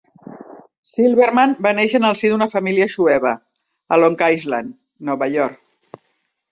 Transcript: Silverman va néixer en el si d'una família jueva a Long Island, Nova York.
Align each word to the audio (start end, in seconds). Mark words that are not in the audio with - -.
Silverman 0.91 1.53
va 1.67 1.73
néixer 1.81 2.01
en 2.01 2.07
el 2.09 2.17
si 2.23 2.31
d'una 2.33 2.49
família 2.55 2.89
jueva 2.97 3.35
a 3.97 4.01
Long 4.05 4.19
Island, 4.31 4.77
Nova 5.11 5.31
York. 5.39 6.03